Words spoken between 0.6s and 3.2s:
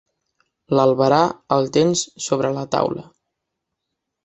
L'albarà el tens sobre la taula.